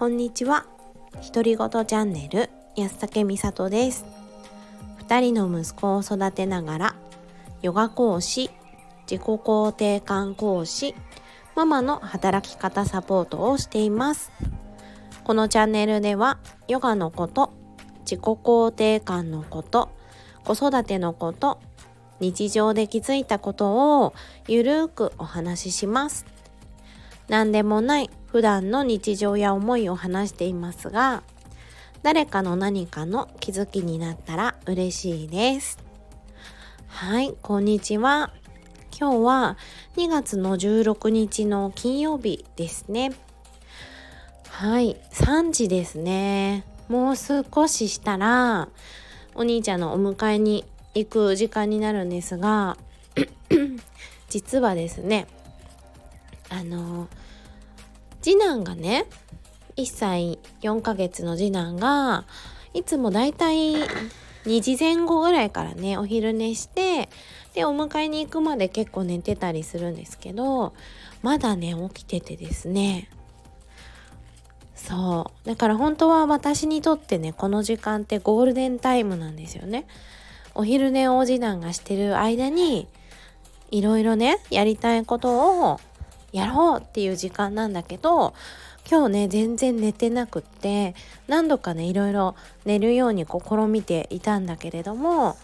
[0.00, 0.64] こんにちは。
[1.34, 4.06] 独り言チャンネル安武美里です。
[4.96, 6.94] 二人の息子を育てながら
[7.60, 8.48] ヨガ講師
[9.02, 10.94] 自己肯定感講師
[11.54, 14.32] ママの働き方サポートをしています。
[15.22, 17.52] このチャンネルではヨガのこと
[18.06, 19.90] 自己肯定感のこと
[20.46, 21.60] 子育てのこと
[22.20, 24.14] 日常で気づいたことを
[24.48, 26.24] ゆるーくお話しします。
[27.30, 31.22] 何でもない普段の日常や思いを話していますが
[32.02, 35.78] 誰かの何かの気づきになったら嬉しいです。
[36.88, 38.32] はいこんにちは。
[38.98, 39.56] 今日は
[39.96, 43.12] 2月の16日の金曜日ですね。
[44.48, 46.64] はい3時ですね。
[46.88, 48.68] もう少ししたら
[49.36, 50.64] お兄ちゃんのお迎えに
[50.96, 52.76] 行く時間になるんですが
[54.28, 55.28] 実はですね
[56.50, 57.08] あの
[58.20, 59.06] 次男がね
[59.76, 62.24] 1歳4ヶ月の次男が
[62.74, 63.74] いつもだいたい
[64.44, 67.08] 2時前後ぐらいからねお昼寝して
[67.54, 70.74] でお迎えに行くまで結構寝てたりするんですけど
[71.22, 73.08] まだね起きててですね。
[74.74, 75.46] そう。
[75.46, 79.86] だから本当は私にとってねこの時間ってゴールデンタイムなんですよね。
[80.54, 82.88] お昼寝を次男がしてる間に
[83.70, 85.80] いろいろねやりたいことを
[86.32, 88.34] やろうっていう時間なんだけど
[88.90, 90.94] 今日ね全然寝てなくって
[91.28, 95.36] 何度かねいろいろ寝るように試みていたんだけれども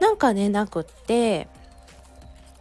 [0.00, 1.48] なんか寝なくって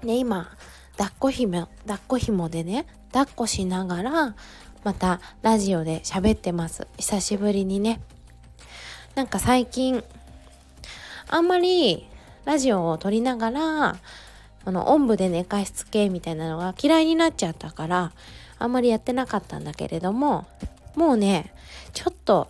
[0.04, 0.50] ね今
[0.98, 4.36] 抱っこひも抱っこひもでね抱っこしながら
[4.84, 6.88] またラジオで喋ってます。
[6.98, 8.00] 久しぶりにね。
[9.16, 10.04] なんか最近
[11.28, 12.08] あんまり
[12.46, 13.98] ラジオを撮りながら
[14.66, 18.12] あのおんぶで寝かしつけみたいなのが嫌いになっちゃったから
[18.58, 20.46] あんまりやってなかったんだけれども
[20.96, 21.54] もうね
[21.94, 22.50] ちょっと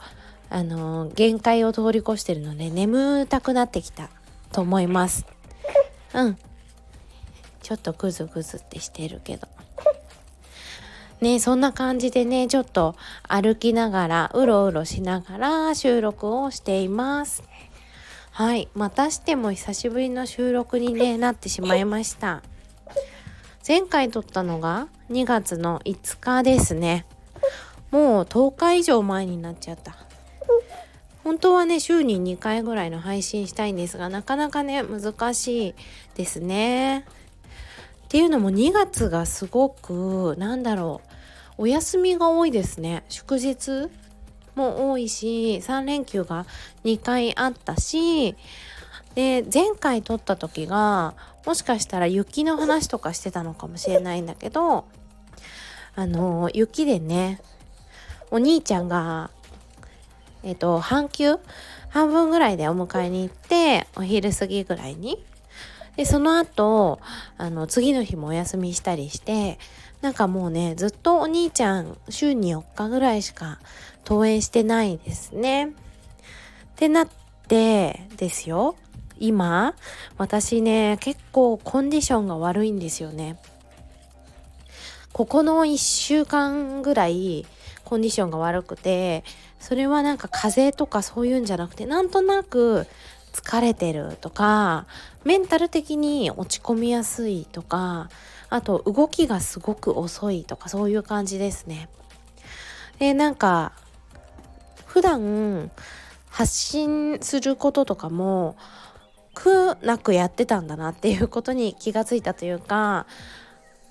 [0.52, 4.10] あの、限界を通り越してるので眠たくなってきた
[4.52, 5.26] と思います。
[6.14, 6.38] うん。
[7.62, 9.48] ちょっとグズグズってしてるけど。
[11.22, 12.96] ねそんな感じでねちょっと
[13.28, 17.44] 歩きながらうろうろしながら収録をしています。
[18.40, 18.70] はい。
[18.74, 22.42] またしても久しぶりの収録に、ね、なってしまいました。
[23.68, 27.06] 前回撮ったのが2月の5日ですね。
[27.92, 29.98] もう10日以上前になっちゃった。
[31.22, 35.76] 本当はね週に2回ぐらいの配信したいんですがなかなかね難しい
[36.16, 37.00] ですね。
[37.00, 37.04] っ
[38.08, 41.02] ていうのも2月がすごくなんだろ
[41.58, 43.04] うお休みが多いですね。
[43.10, 43.90] 祝日
[44.56, 46.46] も多いし3連休が
[46.84, 48.36] 2回あったし
[49.16, 51.16] で前回撮った時が
[51.46, 54.86] もしかしたら雪の話とかしてたのかもしれないんだけど
[55.96, 57.42] あの雪でね
[58.32, 59.32] お兄ちゃんが
[60.44, 61.38] えっ、と半休？
[61.90, 65.24] 半分ぐらいでお迎えに行ってお昼過ぎぐらいに。
[65.96, 67.00] でその後
[67.38, 69.60] あの次の日もお休みしたりして
[70.02, 73.60] なんかもうねずっとお兄ちゃん週に4日ぐらいしか
[74.10, 75.68] 登園してないですね。
[75.68, 75.72] っ
[76.76, 77.08] てなっ
[77.48, 78.76] てですよ
[79.20, 79.76] 今
[80.18, 83.38] 私ね結構コンディションが悪いんですよね。
[85.14, 87.46] ここの1週間ぐらい
[87.84, 89.24] コンディションが悪くて
[89.60, 92.88] それはなんか風邪とかそういうんじゃなくてなんとなく
[93.34, 94.88] 疲れてるとか
[95.24, 98.10] メンタル的に落ち込みやすいとか
[98.50, 101.90] あと動きがすごく遅いとかそういう感じですね。
[102.98, 103.74] でなんか
[104.90, 105.70] 普段
[106.30, 108.56] 発信することとかも
[109.36, 113.06] 苦なくやってたんだなっていうことに気がついたというか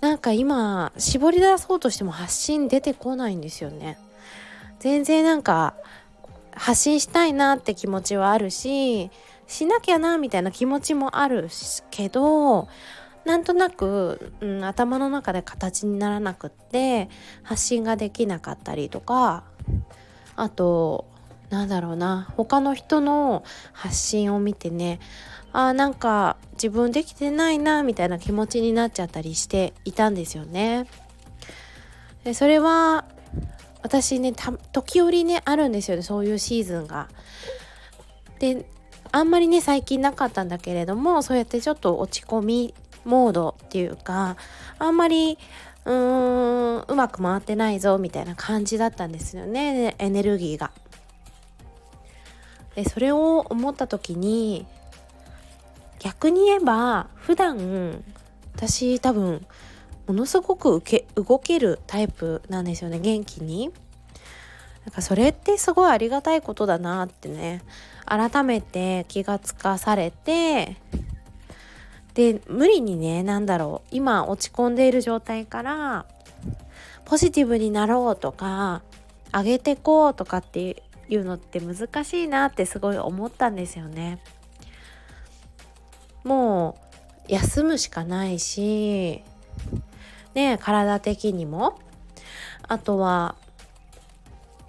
[0.01, 3.99] なんか今絞り出そうとしても発信出てこないんですよね。
[4.81, 5.75] 全然なんか
[6.53, 9.11] 発信したいなって気持ちはあるし
[9.47, 11.49] しなきゃなみたいな気持ちもある
[11.91, 12.69] けど
[13.25, 17.09] なんとなく、うん、頭の中で形にならなくって
[17.43, 19.45] 発信ができなかったりとか
[20.39, 21.05] あと
[21.51, 23.43] なんだろうな他の人の
[23.73, 25.01] 発信を見てね
[25.53, 30.87] あなんか自分できてないなみたいな気持ちになっちゃったりしていたんですよね。
[32.23, 33.05] でそれは
[33.83, 34.33] 私ね
[34.73, 37.09] 時折ねあるんですよねそういうシーズンが。
[38.39, 38.67] で
[39.11, 42.75] あんまりね最近なかったんだけれどもそうやってちょっと落ち込み
[43.05, 44.37] モードっていうか
[44.79, 45.39] あんまり
[45.85, 50.71] うーんうまく回ってないぞみたいな感じだったんですよねエネルギーが。
[52.75, 54.67] でそれを思った時に
[55.99, 58.05] 逆に言えば普段
[58.55, 59.45] 私多分
[60.07, 63.73] ものすごく受け動けるタイプなんですよね元気に。
[64.85, 67.63] なんかそれってすごいありがたいことだなってね
[68.07, 70.77] 改めて気がつかされて
[72.19, 76.05] で無理にね何だろう今落ち込んでいる状態から
[77.05, 78.83] ポジティブになろうとか
[79.33, 84.19] 上げてこうとかっていうのって難しいなってすごい思ったんですよね。
[86.25, 86.77] も
[87.29, 89.23] う休むしかないし
[90.35, 91.79] ね体的にも
[92.67, 93.37] あとは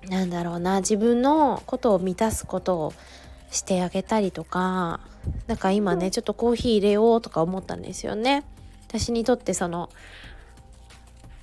[0.07, 2.93] なんだろうな自分のことを満たすことを
[3.51, 4.99] してあげたりとか
[5.47, 8.43] なんか今ねちょっとコーヒー入れようとか思ったんですよね。
[8.87, 9.89] 私にとってその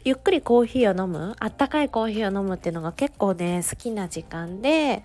[0.04, 5.04] ゆっくりコーヒーを飲むあったかいコーヒーを飲むっていうのが結構ね好きな時間で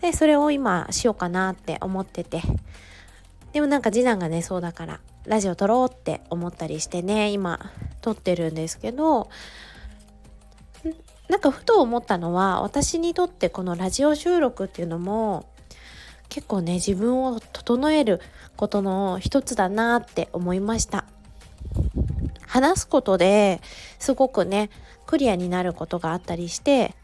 [0.00, 2.42] でそれを今しようかなって思ってて
[3.52, 7.70] でもなんか次男がねそうだからラジオ撮ろうって思ったりしてね今
[8.00, 9.28] 撮ってるんですけど
[11.28, 15.46] なんかふと思ったのは私にとってこのラジオ収録っていうのも
[16.30, 18.20] 結構ね自分を整える
[18.56, 21.04] ことの一つだなって思いました。
[22.46, 23.60] 話すことで
[23.98, 24.70] すごくね
[25.06, 26.94] クリアになることがあったりして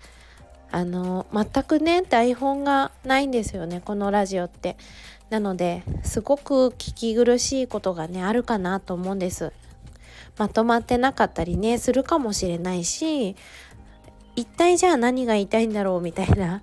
[0.73, 4.79] あの全くね台本がないんですよねこのラジオって。
[5.29, 9.53] なのですごく聞き苦しいことがねあるかなと思うんです。
[10.39, 13.37] まとまってなかったりねするかもしれないし
[14.37, 16.63] 一体じゃあ何が言いたいんだろうみたいな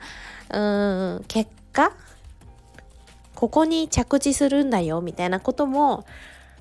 [0.49, 1.91] うん結果
[3.43, 6.05] ここに着地するんだよみたいなことも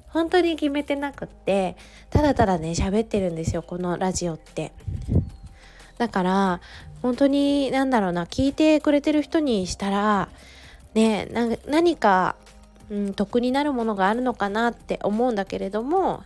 [0.08, 1.76] 本当に決めてなくって
[2.10, 4.72] ただただね喋ってるんですよこのラジオって。
[5.96, 6.60] だから
[7.00, 10.28] 本当に何だろうな聞いてくれてる人にしたら
[10.94, 11.28] ね
[11.68, 12.34] 何か、
[12.90, 16.24] うん、得になるものがあるのかなって思うんだけれども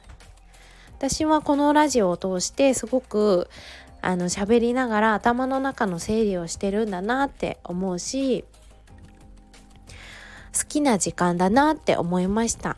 [0.96, 3.50] 私はこのラジオを通してすごく
[4.00, 8.46] あの喋りながら頭の中の整理をしてるんだなって思うし
[10.56, 12.76] 好きな時間だなって思いました。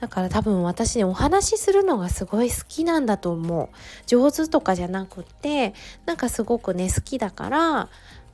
[0.00, 3.68] だから多分私ねお話しするのがすごい好きなんだと思う。
[4.06, 7.88] 上手とかじゃなくってなんかすごくね好きだから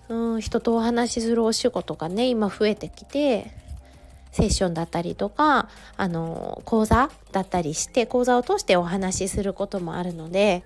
[0.08, 3.52] うん人とお話しするお仕事がね今増えてきて
[4.32, 10.64] セッションだったりとかあの講座だったりして講座を通してお話しすることもあるので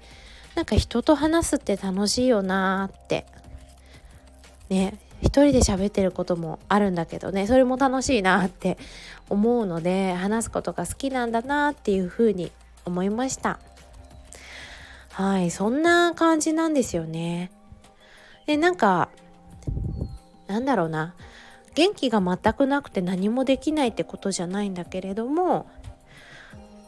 [0.54, 3.26] なんか人と話すって楽しいよなーって。
[4.70, 4.98] ね。
[5.26, 7.48] 一人で喋ってることもあるんだけどね。
[7.48, 8.78] それも楽しいなって
[9.28, 12.52] 思うので話すことが好きなんだなっていうふうに
[12.84, 13.58] 思いました。
[15.10, 17.50] はいそんな感じなんですよね。
[18.46, 19.08] でなんか
[20.46, 21.14] なんだろうな。
[21.74, 25.66] 元気が全くなくて何もできないってことじゃないんだけれども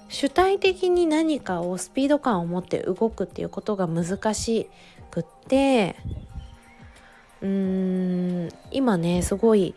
[0.08, 4.70] 主体的に何かをスピード感を持って動くっていうことが難し
[5.10, 5.96] くって
[7.42, 7.87] うーん
[8.70, 9.74] 今ねすごい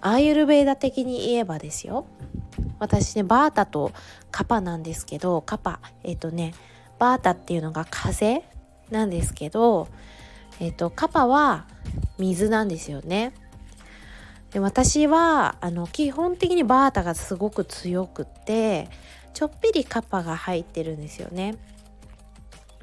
[0.00, 2.06] アーユルベーダ的に言えばですよ。
[2.78, 3.92] 私ねバータと
[4.30, 6.54] カパなんですけどカパえっ、ー、とね
[6.98, 8.44] バータっていうのが風
[8.90, 9.88] なんですけど
[10.60, 11.66] えっ、ー、とカパは
[12.18, 13.32] 水なんですよね。
[14.50, 18.88] で私はあの基本的にバータがすごく強くって
[19.34, 21.56] ちょっぴりカパが入ってるんですよね。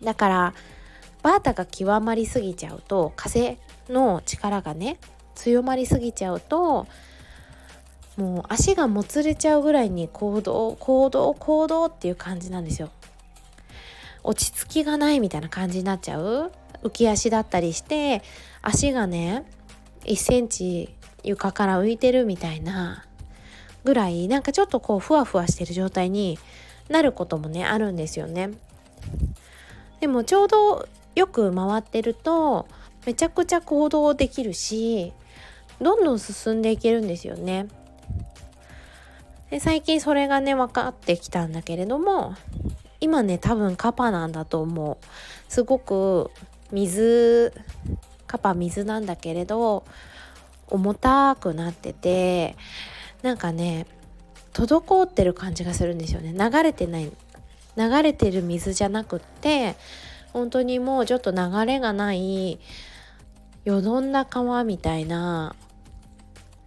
[0.03, 0.53] だから
[1.23, 3.57] バータが極まりすぎちゃうと風
[3.89, 4.97] の力がね
[5.35, 6.87] 強まりすぎちゃうと
[8.17, 12.89] もう足がもつれちゃうぐらいに行動行動行動っていう感じなんですよ。
[14.23, 16.51] 落ち着きがないみたいな感じになっちゃう。
[16.83, 18.21] 浮き足だったりして
[18.61, 19.43] 足がね
[20.05, 23.05] 1センチ床から浮いてるみたいな
[23.83, 26.37] ぐらいなんかちょっとこうふわふわしてる状態に
[26.89, 28.51] なることもねあるんですよね。
[29.99, 32.67] でもちょうどよく回ってると
[33.05, 35.13] めちゃくちゃ行動できるし
[35.81, 37.67] どんどん進んでいけるんですよね。
[39.49, 42.35] で最近それがね分かってきたんだけれども
[42.99, 45.05] 今ね多分カパなんだと思う。
[45.47, 46.31] すごく
[46.71, 47.53] 水
[48.27, 49.83] カパ水なんだけれど
[50.67, 52.55] 重たくなってて
[53.21, 53.85] なんかね
[54.53, 57.11] 滞ってる感じがするんですよね流れてない
[57.77, 59.75] 流れてる水じゃなくって
[60.33, 62.59] 本当にもうちょっと流れがない
[63.65, 65.55] よどんだ川みたいな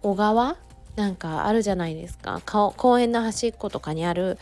[0.01, 0.57] 小川？
[0.95, 4.37] なんかあるじゃないですか公園の端っことかにある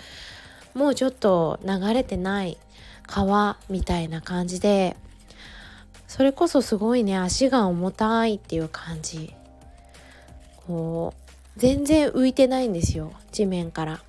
[0.74, 2.58] もうちょっと流れてない
[3.06, 4.98] 川みたいな感じで
[6.08, 9.36] それこそすごいね足が重たいっていう感じ。
[10.66, 13.94] こう全然浮いてないんですよ地面から。
[13.94, 14.00] っ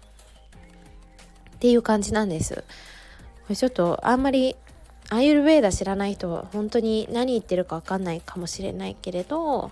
[1.61, 2.55] ていう感じなんです。
[2.55, 2.63] こ
[3.51, 4.57] れちょっとあんまり
[5.11, 9.71] アーユルベーダ知らない人は本当に何言ってるか分かんないかもしれないけれど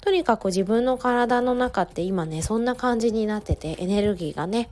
[0.00, 4.68] とにかく自分の体の中って今ねそんな感じになっててエネルギーがね。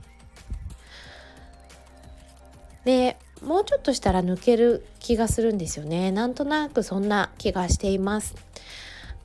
[2.85, 6.11] でもうちょっとしたら抜ける気がするんですよね。
[6.11, 8.35] なんとなくそんな気がしています。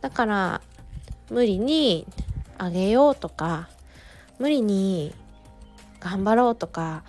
[0.02, 0.60] だから
[1.30, 2.06] 無理に
[2.58, 3.68] あげようとか
[4.38, 5.14] 無理に
[6.00, 7.02] 頑張ろうとか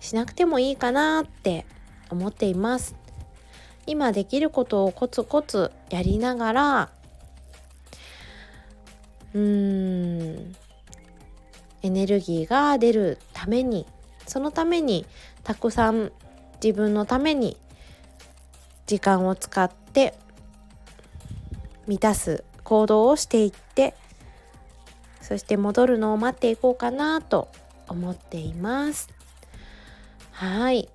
[0.00, 1.66] しなくてもいいかなって
[2.10, 2.94] 思っています。
[3.86, 6.90] 今できることをコツコツやりながら
[9.32, 10.56] うーん
[11.82, 13.86] エネルギーが出るために
[14.26, 15.06] そのために
[15.44, 16.10] たくさん
[16.62, 17.56] 自分のために
[18.86, 20.14] 時間を使って
[21.86, 23.94] 満たす行動をしていって
[25.20, 27.48] そして戻るのを待っていこうかなと
[27.88, 29.08] 思っています。
[30.32, 30.88] はい。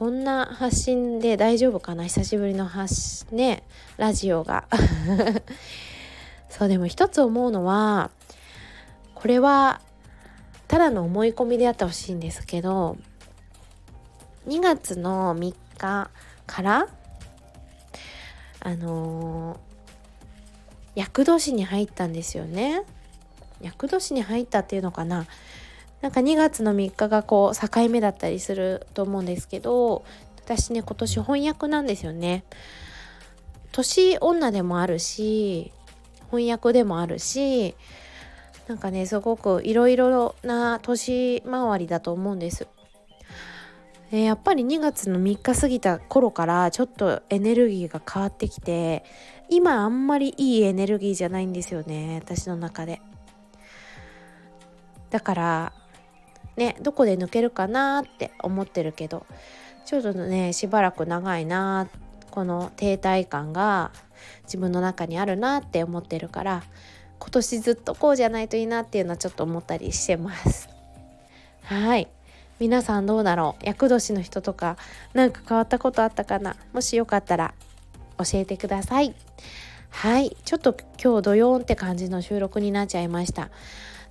[0.00, 2.04] こんな発信で大丈夫かな？
[2.04, 3.62] 久しぶりの発ね
[3.98, 4.64] ラジオが。
[6.48, 8.10] そうでも一つ思うのは
[9.14, 9.82] これは
[10.68, 12.96] ただの思い込みであってほしいんですけど
[14.46, 16.10] 2月の3日
[16.46, 16.88] から
[18.60, 19.58] あのー、
[20.94, 22.84] 厄年に入ったんですよね。
[23.60, 25.26] 厄年に入ったっていうのかな？
[26.00, 30.04] なんか2月の3日がこう境目だったりすると思うんですけど
[30.44, 32.44] 私ね今年翻訳なんですよね。
[33.72, 35.72] 年女でもあるし
[36.30, 37.76] 翻訳でもあるし
[38.66, 42.66] なんかねすごくいろいろな年回りだと思うんです。
[44.12, 49.04] えやっぱり2月の3日過ぎた頃からちょっとエネルギーが変わってきて
[49.48, 53.00] 今あんまりいいエネルギーじゃないんですよね私の中で。
[55.10, 55.72] だから
[56.60, 59.26] ねどこで抜けるかなって思ってるけど
[59.86, 61.88] ちょっとねしばらく長いな
[62.30, 63.90] この停滞感が
[64.44, 66.62] 自分の中にあるなって思ってるから
[67.18, 70.68] 今年ずっとこうじゃないといいなっていうのはちょっと思ったりしてます。
[71.62, 72.08] はい。
[72.58, 73.66] 皆さんどうだろう？
[73.66, 74.76] 厄年の人とか
[75.14, 76.56] 何か変わったことあったかな？
[76.72, 77.54] もしよかったら
[78.18, 79.14] 教えてください。
[79.88, 80.36] はい。
[80.44, 83.50] ちょっと今日ドヨーンって感じの収録になっちゃいました。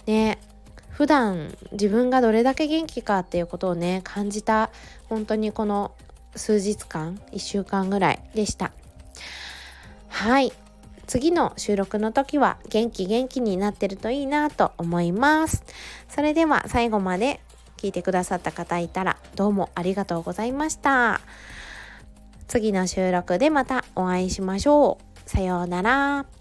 [0.08, 0.40] ね。
[1.00, 4.70] 普段自分がどれだけ元気かっていうことをね感じた
[5.08, 5.94] 本当にこの
[6.36, 8.74] 数日間1週間ぐらいでした。
[10.10, 10.52] はい。
[11.08, 15.64] 次の収録の時は元気元気になってるといいなと思います。
[16.10, 17.40] それでは最後まで
[17.78, 21.22] 聞いてくださった方いたらどうもありがとうございました。
[22.50, 25.30] 次の収録でまたお会いしましょう。
[25.30, 26.39] さようなら。